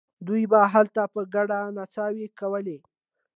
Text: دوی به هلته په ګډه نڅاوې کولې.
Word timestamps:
دوی 0.27 0.43
به 0.51 0.59
هلته 0.73 1.01
په 1.13 1.21
ګډه 1.33 1.59
نڅاوې 1.77 2.27
کولې. 2.39 2.77